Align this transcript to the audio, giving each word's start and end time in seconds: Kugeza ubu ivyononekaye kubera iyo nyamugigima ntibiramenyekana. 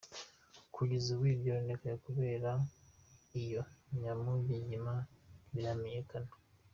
Kugeza 0.75 1.07
ubu 1.15 1.25
ivyononekaye 1.33 1.95
kubera 2.05 2.51
iyo 3.41 3.61
nyamugigima 4.01 4.93
ntibiramenyekana. 5.05 6.31